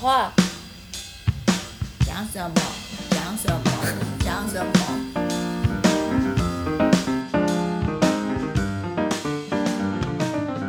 [0.00, 0.32] 话，
[2.06, 2.54] 讲什么？
[3.10, 3.60] 讲什么？
[4.20, 4.72] 讲什么？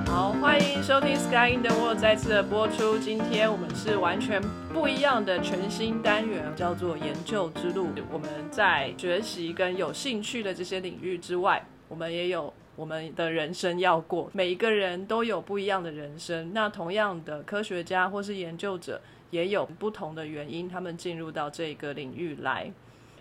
[0.06, 2.98] 好，欢迎收听《Sky in the World》再次的播出。
[3.00, 4.42] 今天我们是完全
[4.74, 7.88] 不一样的全新单元，叫做“研究之路”。
[8.12, 14.30] 我们在学习跟有兴趣的这些领域之外，我们也有我们的人生要过。
[14.34, 16.52] 每一个人都有不一样的人生。
[16.54, 19.00] 那同样的，科学家或是研究者
[19.32, 22.72] 也有不同的原因，他们进入到这个领域来。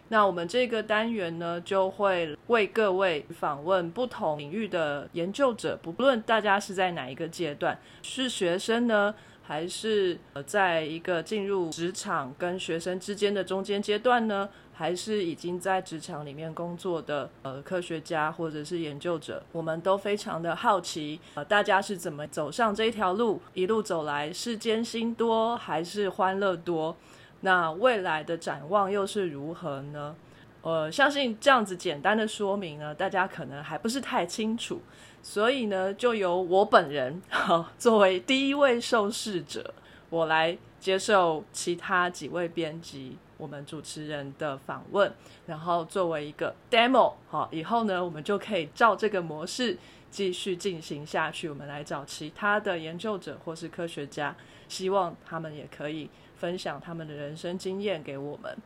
[0.09, 14.49] 那我们这个单元呢，就会为各位访问不同领域的研究者，不论大家是在哪一个阶段，是学生呢，还是呃在一个进入职场跟学生之间的中间阶段呢，
[14.81, 26.97] 还是已经在职场里面工作的呃科学家或者是研究者，我们都非常的好奇，呃，大家是怎么走上这条路，一路走来是艰辛多还是欢乐多？
[27.43, 30.17] 那未来的展望又是如何呢？
[30.63, 34.81] 呃，相信这样子简单的说明呢，大家可能还不是太清楚，
[35.23, 39.75] 所以呢，就由我本人哈作为第一位受试者，
[40.09, 45.11] 我来接受其他几位编辑、我们主持人的访问，
[45.47, 49.77] 然后作为一个 demo，好，以后呢，我们就可以照这个模式
[50.11, 51.49] 继续进行下去。
[51.49, 54.37] 我们来找其他的研究者或是科学家，
[54.69, 56.09] 希望他们也可以。
[56.41, 58.57] 分享他们的人生经验给我们。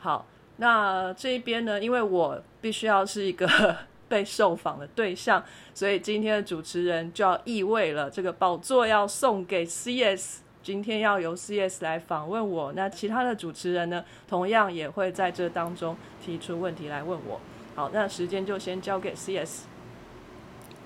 [0.00, 3.46] 好，那这一边呢，因为我必须要是一个
[4.10, 5.40] 被受访的对象，
[5.72, 10.40] 所以今天的主持人就要意味了，这个宝座要送给 CS。
[10.62, 17.40] 今天要由 CS 来访问我，那其他的主持人呢，同样也会在这当中提出问题来问我。
[17.74, 19.62] 好，那时间就先交给 CS。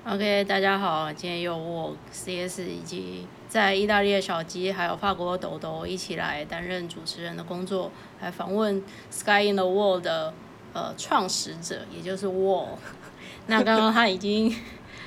[0.06, 8.80] OK，大家好，今天由我 CS 以及在意大利的小鸡，还有法国的豆豆一起来担任主持人的工作，来访问
[9.10, 10.32] Sky in the World 的
[10.72, 12.68] 呃创始者，也就是 Wall。
[13.48, 14.54] 那刚刚他已经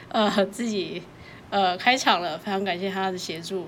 [0.10, 1.04] 呃自己
[1.52, 3.68] 呃开场了，非常感谢他的协助。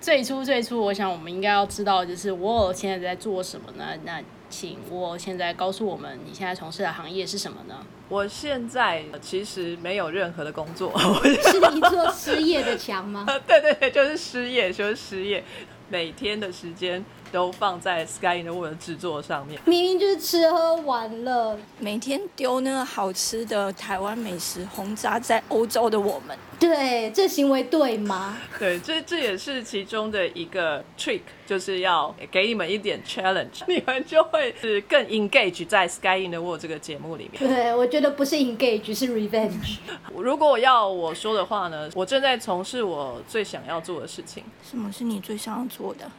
[0.00, 3.84] 最初最初，我想我们应该要知道，就是 Wall 现在在做什么呢？
[4.04, 7.74] 那请 Wall 现在告诉我们，你现在从事的行业是什么呢？
[8.08, 13.26] 我现在其实没有任何的工作， 是一座失业的墙吗？
[13.48, 15.42] 对对对，就是失业，就是失业，
[15.88, 17.04] 每天的时间
[17.36, 19.60] 都放在 Sky in the World 的制作上面。
[19.66, 28.38] 明明就是吃喝玩乐，每天丢那个好吃的台湾美食轰炸在欧洲的我们，对，这行为对吗？
[28.58, 37.46] 对，这这也是其中的一个 trick，就是要给你们一点 challenge， 你们就会是更 engage 在 Sky in the World 这个节目里面。
[37.46, 39.76] 对，我觉得不是 engage，是 revenge。
[40.16, 46.10] 如果要我说的话呢，我正在从事我最想要做的事情，什么是你最想要做的？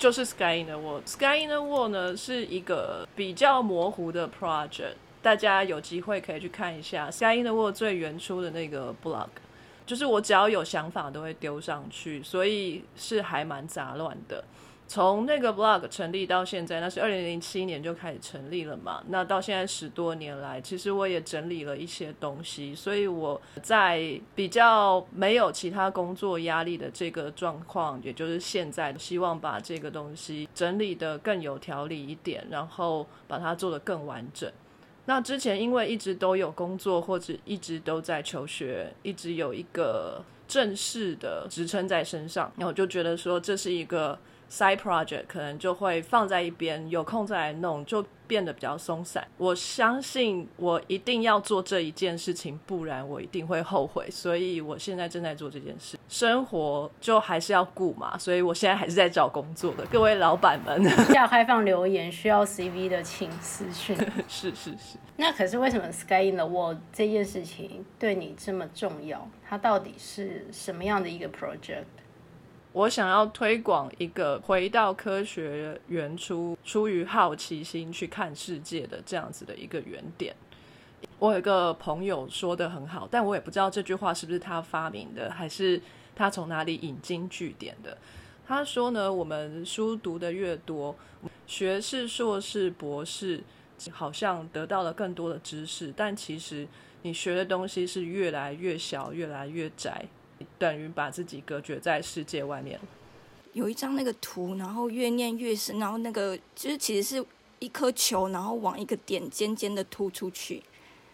[0.00, 1.06] 就是 Sky in the World。
[1.06, 9.28] Sky in the World 呢是一个比较模糊的 project，大家有机会可以去看一下 Sky in the World 最原初的那个 blog。
[9.84, 14.42] 就是我只要有想法都会丢上去，所以是还蛮杂乱的。
[14.90, 19.00] 从那个 blog 成立到现在，那是二零零七年就开始成立了嘛。
[19.06, 34.50] 那到现在十多年来，其实我也整理了一些东西，所以我在比较没有其他工作压力的这个状况，也就是现在，希望把这个东西整理的更有条理一点，然后把它做得更完整。
[35.04, 44.18] 那之前因为一直都有工作，或者一直都在求学，一直有一个正式的职称在身上，然后就觉得说这是一个
[44.50, 49.26] side project，可能就会放在一边，有空再来弄，就变得比较松散。
[49.38, 54.08] 我相信我一定要做这一件事情，不然我一定会后悔。
[54.10, 60.82] 所以我现在正在做这件事，生活就还是要顾嘛，所以我现在还是在找工作的，各位老板们，
[61.14, 63.96] 要开放留言，需要 CV 的请私讯。
[64.28, 64.98] 是是是。
[65.16, 69.28] 那可是为什么 Sky in the World 这件事情对你这么重要？
[69.46, 71.84] 它到底是什么样的一个 project？
[72.72, 80.34] 我想要推广一个回到科学原初、出于好奇心去看世界的这样子的一个原点。
[81.18, 85.80] 我有一个朋友说的很好，但我也不知道这句话是不是他发明的，还是
[86.14, 87.98] 他从哪里引经据典的。
[88.46, 90.94] 他说呢，我们书读的越多，
[91.46, 93.42] 学士、硕士、博士，
[93.90, 96.68] 好像得到了更多的知识，但其实
[97.02, 100.04] 你学的东西是越来越小、越来越窄。
[100.58, 102.78] 等于把自己隔绝在世界外面。
[103.52, 107.26] 有一张那个图，然后越念越深，然后那个就是其实是
[107.58, 110.62] 一颗球，然后往一个点尖尖的突出去，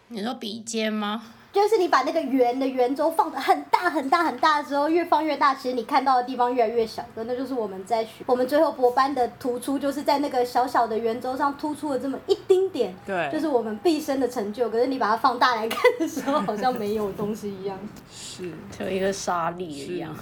[0.09, 1.33] 你说笔尖吗？
[1.57, 8.23] 就是你把那个圆的圆周放的很大很大很大之后，越放越大，其实你看到的地方越来越小的，那就是我们在学。
[8.27, 14.69] 我们最后博班的突出，就是在那个小小的圆周上突出了这么一丁点，对，就是我们毕生的成就。
[14.69, 17.79] 可是你把它放大来看的时候，好像没有东西一样。
[18.13, 20.15] 是就一个沙粒一样。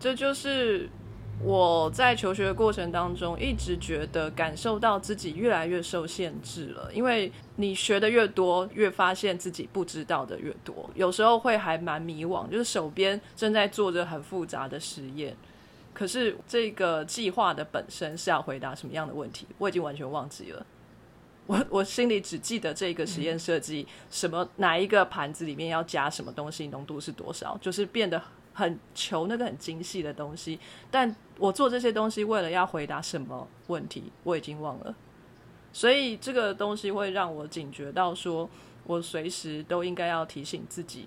[0.00, 0.88] 这就是
[1.42, 15.34] 我在求学的过程当中一直觉得感受到自己越来越受限制了，因为你学的越多，越发现自己不知道的越多，有时候会还蛮迷惘，就是手边正在做着很复杂的实验，
[15.94, 20.66] 可是这个计划的本身是要回答什么样的问题，我已经完全忘记了。
[21.46, 30.58] 我我心里只记得这个实验设计，什么哪一个盘子里面要加什么东西，浓度是多少，就是变得很求那个很精细的东西。
[30.90, 34.94] 但我做这些东西为了要回答什么问题，我已经忘了。
[35.72, 38.48] 所以这个东西会让我警觉到，说
[38.84, 41.06] 我随时都应该要提醒自己，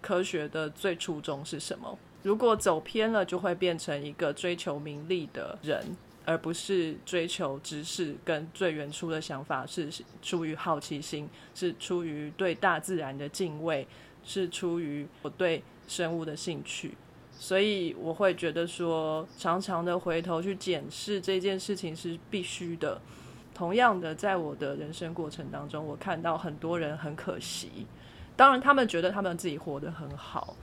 [0.00, 1.98] 科学的最初衷是什么。
[2.22, 5.96] 如果走偏了，就会变成一个追求名利的人。
[6.26, 9.90] 而不是追求知识，跟最原初的想法是
[10.22, 13.86] 出于好奇心，是出于对大自然的敬畏，
[14.24, 16.96] 是出于我对生物的兴趣，
[17.30, 23.00] 所以我会觉得说，常常的回头去检视这件事情是必须的。
[23.54, 27.86] 同样的，在我的人生过程当中，我看到很多人很可惜，
[28.34, 30.56] 当然他们觉得他们自己活得很好。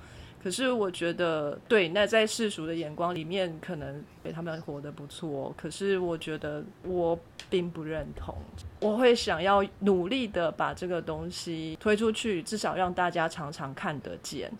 [0.43, 5.53] 可是我觉得，对，那在世俗的眼光里面，可能被他们活得不错。
[5.55, 7.17] 可是我觉得我
[7.51, 8.35] 并不认同，
[8.79, 14.51] 我会想要努力的把这个东西推出去，至少让大家常常看得见。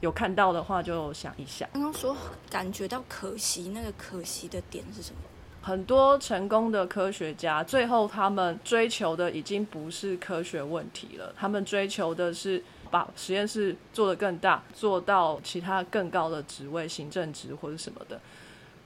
[0.00, 1.68] 有看到的话，就想一想。
[1.72, 2.16] 刚刚说
[2.50, 5.20] 感觉到可惜，那个可惜的点是什么？
[5.62, 12.62] 很多成功的科学家，最后他们追求的已经不是科学问题了，他们追求的是。
[12.92, 18.20] 把实验室做得更大，做到其他更高的职位，行政职或者什么的。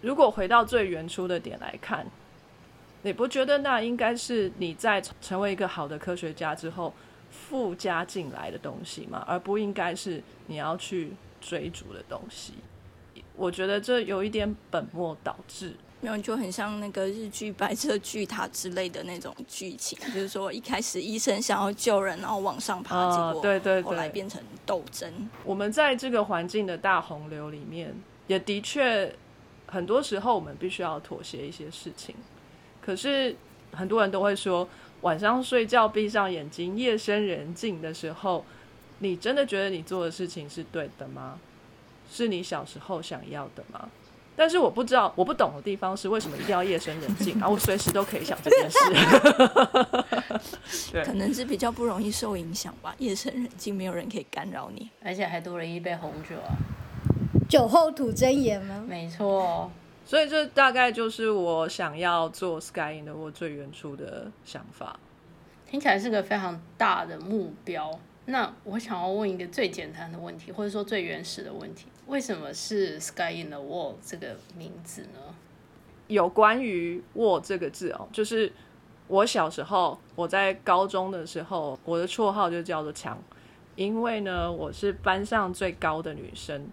[0.00, 2.06] 如果回到最原初的点来看，
[3.06, 6.92] 你不觉得那应该是你在成为一个好的科学家之后
[7.30, 9.24] 附加进来的东西吗？
[9.28, 12.54] 而不应该是你要去追逐的东西。
[13.36, 15.76] 我觉得这有一点本末倒置。
[16.00, 25.08] 没有，就很像那个日剧《白色巨塔》之类的那种剧情，就是说一开始医生想要救人，然后往上爬，结果对对，后来变成斗争。
[25.44, 27.94] 我们在这个环境的大洪流里面，
[28.26, 29.14] 也的确
[29.66, 32.16] 很多时候我们必须要妥协一些事情。
[32.86, 33.34] 可是
[33.72, 34.68] 很多人都会说，
[35.00, 38.44] 晚上睡觉闭上眼睛，夜深人静的时候，
[39.00, 41.40] 你真的觉得你做的事情是对的吗？
[42.08, 43.88] 是你小时候想要的吗？
[44.36, 47.48] 但是我不知道，我不懂的地方是为什么一定要夜深人静啊？
[47.48, 48.78] 我随时都可以想这件事。
[50.92, 52.94] 对，可能是比较不容易受影响吧。
[52.98, 56.54] 夜深人静，没有人可以干扰你，而且还多了一杯红酒啊。
[57.48, 58.84] 酒后吐真言吗？
[58.86, 59.70] 没错。
[60.06, 64.98] 所以这大概就是我想要做 Sky in 的我最原初的想法。
[65.68, 67.98] 听起来是个非常大的目标。
[68.26, 75.34] 那我想要问一个最简单的问题，或者说最原始的问题：为什么是 Sky in the Wall 这个名字呢？
[76.06, 78.52] 有关于 Wall 这个字哦，就是
[79.08, 83.18] 我小时候我在高中的时候，我的绰号就叫做墙，
[83.74, 86.68] 因为呢我是班上最高的女生。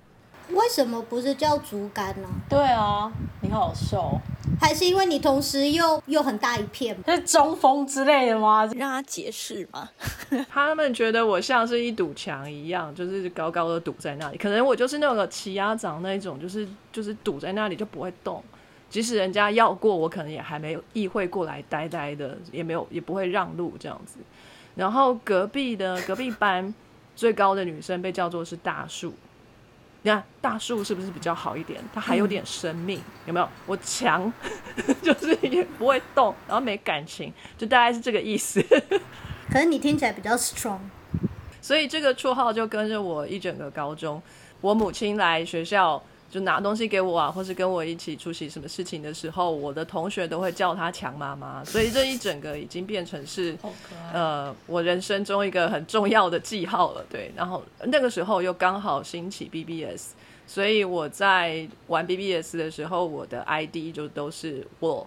[0.49, 2.27] 为什么不是叫竹竿呢？
[2.49, 4.19] 对啊，你好瘦。
[4.59, 8.65] 还是因为你同时又又很大一片，是中风之类的吗？
[8.75, 9.89] 让他解释嘛？
[10.49, 14.37] 他们觉得我像是一堵墙一样，就是高高的堵在那里。
[14.37, 18.43] 可能我就是那个奇鸭掌那一种，就是就是堵在那里就不会动。
[18.89, 24.19] 即使人家要过，我可能也还没有意会过来，呆呆的，也没有也不会让路这样子。
[24.75, 26.73] 然后隔壁的隔壁班
[27.15, 29.13] 最高的女生被叫做是大树。
[30.03, 31.81] 你看大树是不是比较好一点？
[31.93, 33.49] 它还有点生命，有没有？
[33.65, 34.31] 我强，
[35.01, 38.61] 就是也不会动，然后没感情，就大概是这个意思。
[39.49, 40.79] 可能你听起来比较 strong，
[41.61, 44.21] 所以这个绰号就跟着我一整个高中。
[44.61, 46.03] 我母亲来学校。
[46.33, 53.55] 就拿东西给我啊，或是跟我一起出席什么事情的时候，我的同学都会叫她强妈妈，所以这一整个已经变成是
[54.11, 57.05] 呃我人生中一个很重要的记号了。
[57.07, 60.13] 对，然后那个时候又刚好兴起 BBS，
[60.47, 65.05] 所以我在玩 BBS 的时候，我的 ID 就都是我。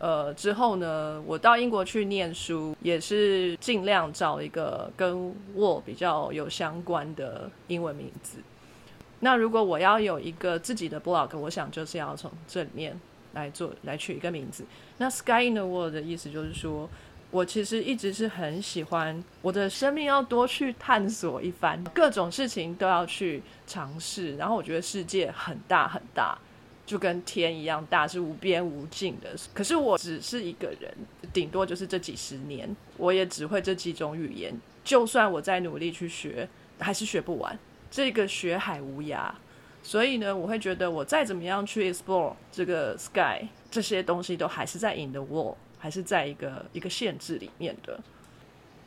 [0.00, 8.38] 呃，之后呢，我到英国去念书，也是尽量找一个跟我比较有相关的英文名字。
[9.20, 12.98] 那如果我要有一个自己的 blog，我想就是要从这里面
[13.34, 14.64] 来做来取一个名字。
[14.98, 16.88] 那 Sky in the World 的意思就是说，
[17.30, 24.36] 我其实一直是很喜欢我的生命，要多去探索一番，各种事情都要去尝试。
[24.36, 26.38] 然后我觉得世界很大很大，
[26.86, 29.30] 就跟天一样大，是无边无尽的。
[29.52, 30.94] 可是我只是一个人，
[31.32, 34.54] 顶多就是这几十年，我也只会这几种语言。
[34.84, 36.48] 就算我再努力去学，
[36.78, 37.58] 还是学不完。
[37.90, 39.30] 这个学海无涯，
[39.82, 45.54] 所以呢，我会觉得我再怎么样去 explore 这个 sky，这些东西都还是在 in the wall。
[45.80, 48.00] 还是在一个一个限制里面的。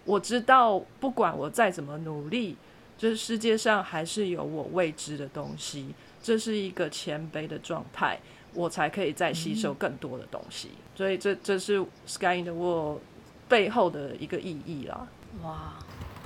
[0.04, 2.58] 我知道，不管我再怎么努力，
[2.98, 5.96] 这世界上还是有我未知的东西。
[6.22, 8.20] 这是一个谦卑的状态，
[8.54, 10.72] 我才可以再吸收更多的东西。
[10.94, 13.00] 所以，这这是 Sky in the World
[13.48, 15.08] 背后的一个意义啦。
[15.44, 15.74] 哇，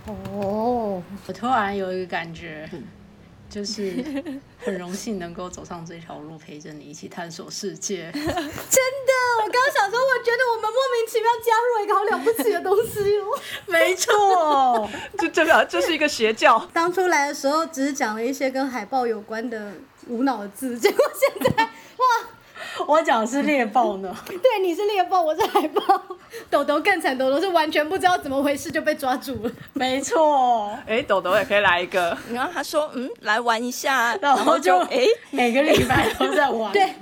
[0.08, 2.70] 哦，我突然有一个感觉。
[3.48, 4.04] 就是
[4.58, 8.12] 很荣幸能够走上这条路，陪着你一起探索世界。
[8.12, 8.32] 真的，
[9.38, 13.40] 我刚刚想说，我觉得我们莫名其妙加入了一个好了不起的东西哦。
[13.68, 16.68] 没错， 这这个这是一个邪教。
[16.74, 19.72] 当初来的时候，只是讲了一些跟海报有关的
[20.08, 22.30] 无脑的字，结果现在哇！
[22.88, 25.82] 我讲的是猎豹呢， 对，你是猎豹，我是海豹。
[26.50, 29.52] 豆豆更惨，豆豆是完全不知道怎么回事就被抓住了。
[29.74, 32.16] 没错，哎，豆豆也可以来一个。
[32.34, 36.74] 然后他说，嗯，来玩一下，然后就哎，每个礼拜都在玩。
[36.74, 36.94] 对，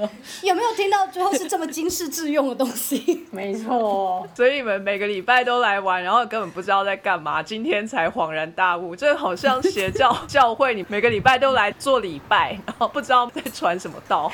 [0.43, 3.25] 有没有听到最后是这么惊世致用的东西？
[3.31, 14.31] 没错，所以你们每个礼拜都来玩，然后根本不知道在干嘛，今天才恍然大悟，这好像邪教教会，你每个礼拜都来做礼拜，然后不知道在传什么道。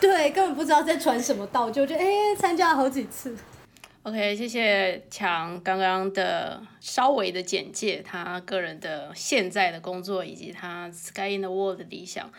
[0.00, 0.35] 对。
[0.36, 3.34] 根本不知道在传什么道，就觉得哎，参加了好几次。
[4.02, 12.30] OK，谢谢强刚刚的稍微的简介，他个人的现在的工作以及他 Sky in the World 的理想。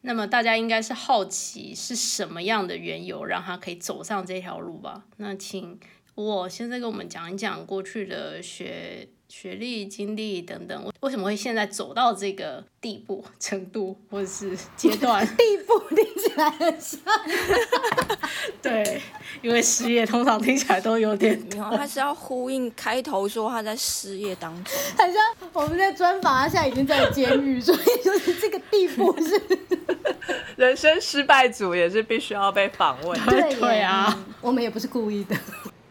[0.00, 5.04] 那么大家应该是好奇是什么样的缘由让他可以走上这条路吧？
[5.18, 5.78] 那请
[6.16, 9.08] 我现在跟我们讲一讲过去的学。
[9.36, 15.26] 学历、经历等等，为什么会现在走到这个地步、程度或者是阶段？
[15.36, 17.00] 地步听起来很像，
[18.62, 19.02] 对，
[19.42, 21.36] 因为失业通常听起来都有点。
[21.50, 29.42] 他是要呼应开头说他在失业当中，好像我们在专访，他现在已经在监狱，所以就是这个地步是。
[30.56, 35.36] 人生失败组也是必须要被访问，对啊，我们也不是故意的。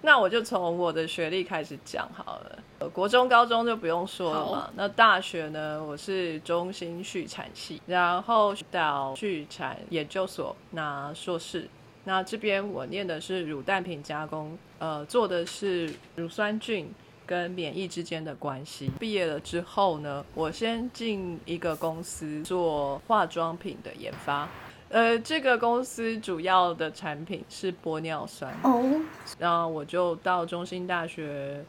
[0.01, 2.59] 那我就从我的学历开始讲好了。
[2.89, 4.69] 国中、高中就不用说了嘛。
[4.75, 5.83] 那大学呢？
[5.83, 11.67] 我是中心畜产系，然后到畜产研究所拿硕士。
[12.03, 16.91] 那这边我念的是乳蛋品加工，呃，做的是乳酸菌
[17.25, 18.91] 跟免疫之间的关系。
[18.99, 24.49] 毕业了之后呢，我先进一个公司做化妆品的研发。
[24.89, 28.53] 呃，这个公司主要的产品是玻尿酸。
[28.63, 28.83] 哦，
[29.39, 31.63] 然后我就到中心大学。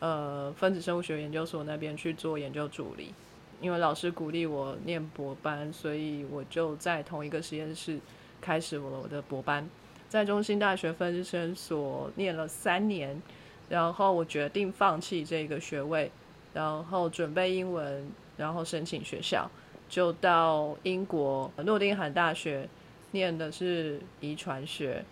[0.00, 3.12] 呃，分子生物学研究所那边去做研究助理，
[3.60, 8.00] 因为老师鼓励我念博班，所以我就在同一个实验室
[8.40, 9.68] 开始我的博班，
[10.08, 13.20] 在中心大学分子生所念了三年，
[13.68, 16.10] 然后我决定放弃这个学位，
[16.54, 19.50] 然后准备英文，然后申请学校，
[19.86, 22.66] 就到英国诺丁汉大学
[23.10, 25.04] 念的是遗传学，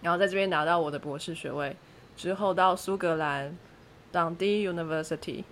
[0.00, 1.76] 然后在这边拿到我的博士学位
[2.16, 3.54] 之后，到苏格兰。
[4.12, 5.42] 当地 University，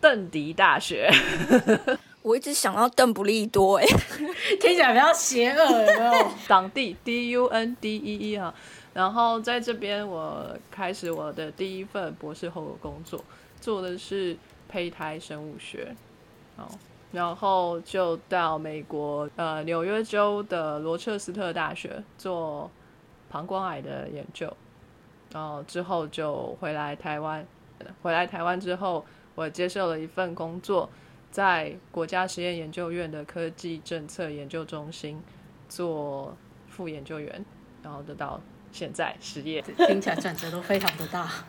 [0.00, 1.10] 邓迪大学。
[2.22, 3.86] 我一直想到邓布利多，哎，
[4.60, 6.30] 听起来比较邪恶，有没有？
[6.46, 8.54] 当地 D U N D E E 哈，
[8.92, 13.24] 然后在这边我开始我的第一份博士后的工作，
[13.58, 14.36] 做的是
[14.68, 15.96] 胚胎生物学，
[16.58, 16.70] 好，
[17.10, 22.70] 然后就到美国呃纽约州的罗彻斯特大学做
[23.30, 24.54] 膀胱癌的研究，
[25.32, 27.46] 然后之后就回来台湾。
[28.02, 30.88] 回来台湾之后，我接受了一份工作，
[31.30, 35.22] 在国家实验研究院的科技政策研究中心
[35.68, 36.36] 做
[36.68, 37.44] 副研究员，
[37.82, 38.40] 然后得到
[38.72, 39.62] 现在失业。
[39.62, 41.30] 听起来转折都非常的大。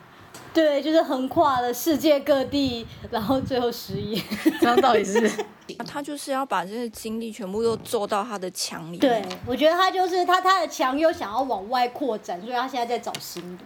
[0.54, 4.22] 对，就是横跨了世界各地，然后最后失业。
[4.60, 5.30] 这样到底是？
[5.86, 8.98] 他就是要把这些精力全部都做到他的墙里。
[8.98, 13.64] 对，我觉得他就是他他的墙又想要往外扩展，所以他现在在找新的。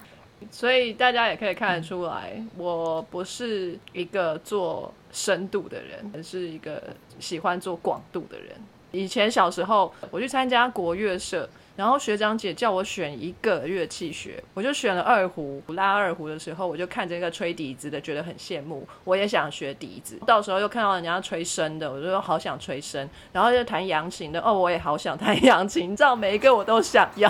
[0.50, 6.82] 所以大家也可以看得出来，我不是一个做深度的人，而是一个
[7.18, 8.50] 喜欢做广度的人。
[8.92, 15.60] 以前小时候，我去参加国乐社，然后学长姐叫我选一个乐器学，我就选了二胡。
[15.68, 20.18] 拉二胡的时候，我就看着一个吹笛子的，觉得很羡慕，我也想学笛子。
[20.24, 23.06] 到时候又看到人家吹笙的，我就说好想吹笙。
[23.32, 25.90] 然后又弹扬琴的，哦，我也好想弹 扬琴。
[25.90, 27.28] 你知道，每一个我都想要。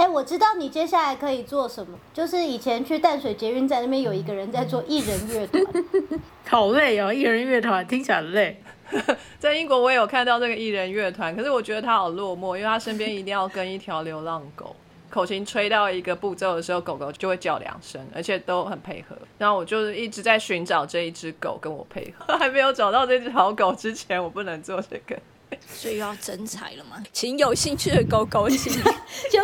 [0.00, 5.62] 哎、我知道你接下来可以做什么，就是以前去淡水捷运站那边有一个人在做艺人乐团，
[6.48, 8.62] 好累哦，艺人乐团听起来很累。
[9.38, 14.74] 在英国我也有看到这个艺人乐团，可是我觉得他好落寞，因为他身边一定要跟一条流浪狗。
[15.10, 19.14] 口琴吹到一个步骤的时候，狗狗就会叫两声，而且都很配合。
[19.36, 25.20] 然后我就是一直在寻找这一只狗跟我配合， 还没有找到这只好狗之前，我不能做这个。
[25.66, 27.02] 所以要征才了吗？
[27.12, 28.90] 请有兴趣的狗狗请就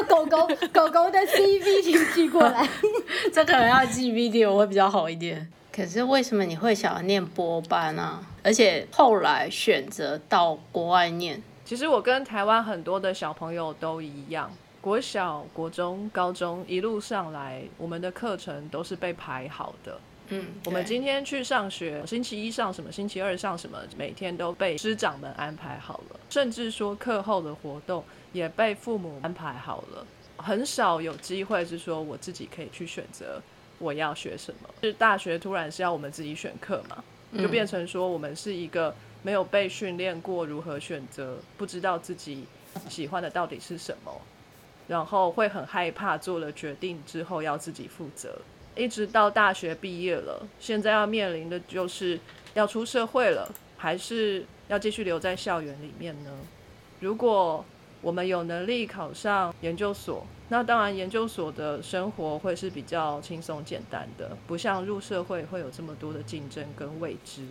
[0.06, 2.68] 狗狗 狗狗的 CV 请寄过来。
[3.32, 5.46] 这可能要寄 video 会比较好一点。
[5.72, 8.20] 可是为什么你会想要念博班啊？
[8.42, 11.42] 而且后来选择到国外念？
[11.64, 19.98] 其实我跟台湾很多的小朋友都一样，国小、国中、高中一路上来，我们的课程都是被排好的。
[20.28, 28.02] 嗯，我们今天去上学，星期一上什么，星期二上什么，每天都被师长们安排好了，甚至说课后的活动
[28.36, 33.40] 也被父母安排好了，很少有机会是说我自己可以去选择
[33.78, 34.68] 我要学什么。
[34.82, 37.02] 是大学突然是要我们自己选课嘛，
[37.38, 42.44] 就变成说我们是一个没有被训练过如何选择，不知道自己
[42.88, 44.12] 喜欢的到底是什么，
[44.86, 48.38] 然后会很害怕做了决定之后要自己负责。
[48.76, 52.20] 一直到大学毕业了，现在要面临的就是
[52.52, 56.30] 要出社会了，还是要继续留在校园里面呢？
[57.00, 57.64] 如果
[58.02, 67.44] 我们有能力考上研究所，那当然研究所的生活会是比较轻松简单的，不像入社会会有这么多的竞争跟未知。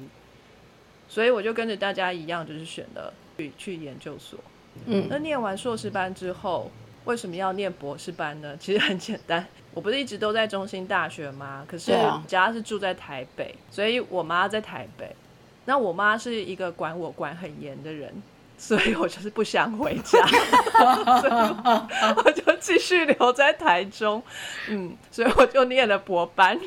[1.08, 4.40] 所以我就跟着大家一样，就是选了去去研究所。
[4.86, 6.72] 嗯那念完硕士班之后，
[7.06, 8.56] 为什么要念博士班呢？
[8.60, 11.64] 其实很简单，我不是一直都在中心大学吗？
[11.68, 15.16] 可是对啊家是住在台北，所以我妈在台北。
[15.66, 18.22] 那我妈是一个管我管很严的人，
[18.58, 20.26] 所以我就是不想回家，
[21.20, 24.22] 所以我我就继续留在台中。
[24.70, 26.60] 嗯，所以我就念了博班。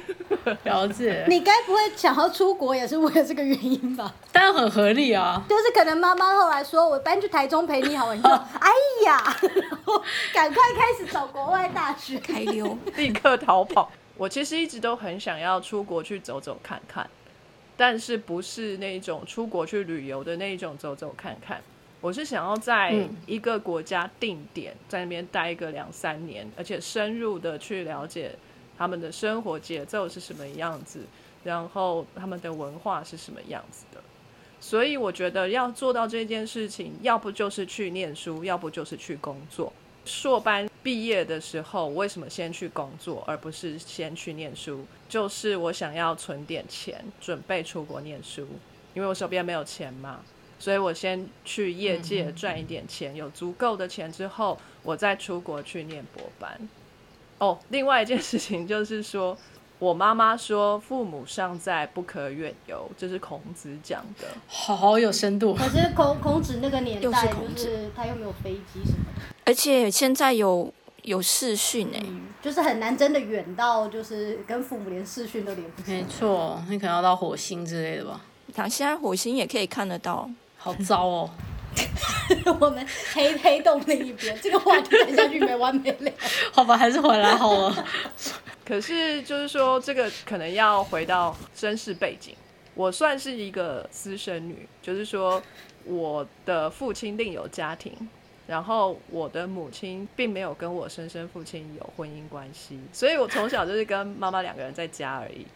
[0.65, 4.15] 了解，你该不会想要出国也是为了这个原因吧？
[4.31, 5.43] 但很合理啊。
[5.49, 8.29] 就是可能妈妈后来说我搬去台中陪你好了，你就
[8.61, 8.71] 哎
[9.07, 9.17] 呀，
[9.71, 12.19] 然后赶快开始找国外大学。
[12.19, 12.77] 开溜。
[12.97, 13.91] 立刻逃跑。
[14.17, 17.09] 我其实一直都很想要出国去走走看看，
[17.77, 21.63] 但是不是那种出国去旅游的那种走走看看。
[22.01, 28.33] 我是想要在嗯一个国家定点，在那边待个两三年，而且深入的去了解
[28.77, 31.01] 他们的生活节奏是什么样子，
[31.43, 34.01] 然后他们的文化是什么样子的。
[34.61, 39.73] 所以我觉得要做到这件事情，要不就是去念书，要不就是去工作。
[40.05, 44.85] 硕班毕业的时候，我为什么先去工作，而不是先去念书？
[45.09, 48.47] 就是我想要存点钱，准备出国念书，
[48.95, 50.21] 因为我手边没有钱嘛，
[50.59, 56.69] 所以我先去业界赚一点钱，有足够的钱之后，我再出国去念博班。
[57.39, 59.39] 哦，另外一件事情就是说，
[59.79, 64.27] 我妈妈说“父母尚在，不可远游”，这是孔子讲的。
[64.49, 65.55] 好有深度。
[65.55, 75.95] 可是孔孔子那个年又代，是孔子就是他又没有飞机什么的，而且现在有有视讯哎，嗯，就是很难真的远到，就是跟父母连视讯都连不上。
[75.95, 78.21] 没错，你可能要到火星之类的吧？
[78.53, 80.29] 他现在火星也可以看得到。
[80.59, 81.31] 好糟哦。
[82.61, 86.13] 我们黑黑洞那一边，这个话题谈下去没完没了。
[86.53, 87.87] 好吧，还是回来好了。
[88.67, 92.35] 可是就是说，这个可能要回到身世背景。
[92.75, 95.43] 我算是一个私生女，就是说
[95.85, 97.93] 我的父亲另有家庭，
[98.47, 105.47] 然后我的母亲并没有跟我生身父亲有婚姻关系，所以我从小就是跟妈妈两个人在家而已。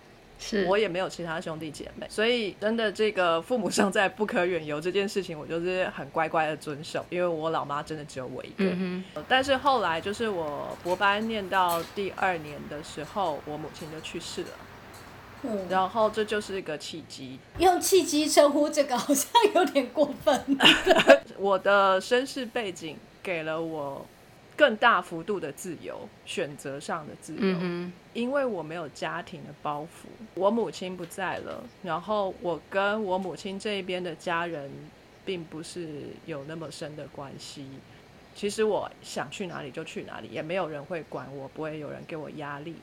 [0.42, 8.64] 是我也没有其他兄弟姐妹，所以真的这个父母尚在不可远游这件事情，我就是很乖乖的遵守，因为我老妈真的只有我一个。
[8.74, 14.48] 嗯但是后来就是我博班念到第二年的时候，我母亲就去世了，
[15.44, 17.38] 嗯，然后这就是一个契机。
[17.58, 20.58] 用契机称呼这个好像有点过分。
[21.38, 24.04] 我的身世背景给了我
[24.56, 27.90] 更大幅度的自由，选择上的自由。
[28.12, 34.70] 因为我没有家庭的包袱，我母亲不在了，然后我跟我母亲这一边的家人
[35.24, 37.66] 并不是有那么深的关系。
[38.34, 42.76] 其实我想去哪里就去哪里，也没有人会管我，不会有人给我压力。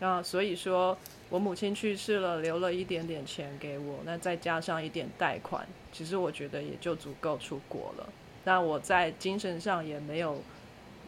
[0.00, 0.96] 那所以说
[1.30, 8.08] 我母亲去世了，留了一点点钱给我，那再加上一点贷款，其实我觉得也就足够出国了。
[8.44, 10.42] 那我在精神上也没有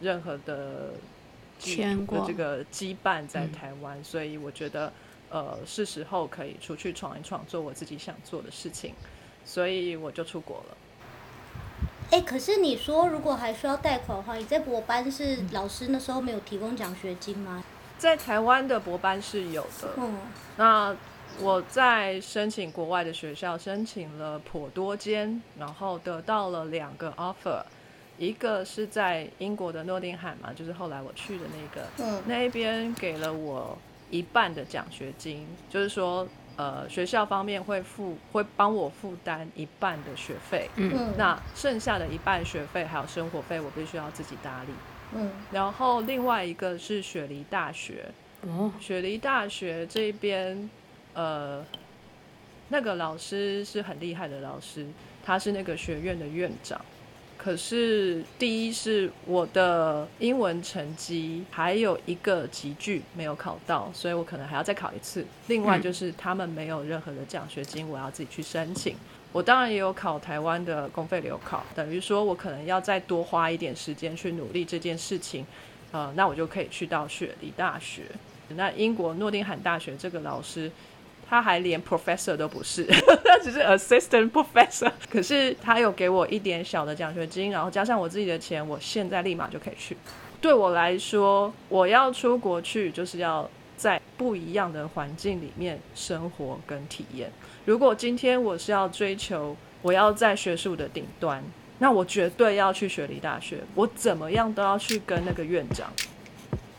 [0.01, 0.93] 任何的
[1.59, 2.25] 牵挂。
[2.25, 3.51] 这个羁绊在嗯。
[3.51, 4.91] 台湾，所以我觉得
[5.29, 8.93] 呃是时候可以出去闯一闯，做我自己想做的事情，
[9.45, 10.77] 所以我就出国了。
[12.09, 17.61] 哎、可是你说如果还需要贷款的话，你在博班是老师那时候没有提供奖学金吗？
[17.97, 20.15] 在台湾的博班是有的，嗯，
[20.55, 20.95] 那
[21.41, 27.61] 我在申请国外的学校，申请了颇多间，然后得到了两个 offer，
[28.17, 32.23] 一个是在英国的诺丁汉嘛，就是后来我去的那个，嗯。
[32.25, 33.77] 那一边给了我
[34.09, 44.69] 一半的奖学金，就是说，呃，学校方面会付会帮我负担一半的学费，嗯，那剩下的一半学费还有生活费，我必须要自己打理。
[45.13, 45.31] 嗯。
[45.51, 48.05] 然后另外一个是雪梨大学，
[48.41, 50.69] 哦，雪梨大学这边，
[51.13, 51.63] 呃，
[52.69, 54.87] 那个老师是很厉害的老师，
[55.23, 56.81] 他是那个学院的院长。
[57.47, 65.25] 可是第一是我的英文成绩还有一个级距没有考到，所以我可能还要再考一次。
[65.47, 68.97] 另外就是他们没有任何的奖学金，我要自己去申请。
[69.31, 75.45] 我当然也有考台湾的公费留考，等于说我可能要再多花一点时间去努力这件事情，
[75.93, 78.01] 呃，那我就可以去到雪梨大学。
[78.57, 80.69] 那英国诺丁汉大学这个老师，
[81.29, 82.85] 他还连 professor 都不是，
[83.25, 84.91] 他只是 assistant professor。
[85.09, 89.97] 可是他有给我一点小的奖学金，然后加上我自己的钱，我现在立马就可以去。
[90.39, 97.31] 对我来说，我要出国去，就是要在不一样的环境里面生活跟体验。
[97.65, 101.43] 如果今天我是要追求我要在学术的顶端，
[101.79, 105.91] 那我绝对要去雪梨大学，我怎么样都要去跟那个院长，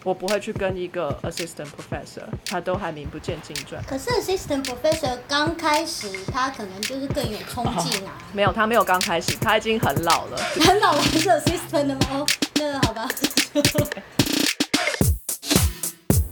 [0.04, 3.82] 我不会去跟一个 assistant professor，他都还名不见经传。
[3.86, 8.16] 可是 assistant professor 刚开始他可能就是更有冲劲啊。
[8.32, 10.38] 没有，他没有刚开始，他已经很老了。
[10.60, 12.00] 很老了是 assistant 的吗？
[12.12, 13.08] 哦，那好吧。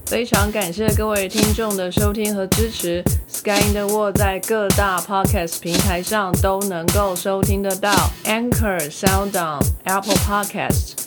[0.05, 3.03] 非常感谢各位听众的收听和支持。
[3.27, 7.91] Sky in the World 在各大 podcast 平台上都能够收听得到
[8.23, 11.06] ，Anchor、SoundOn、Apple Podcast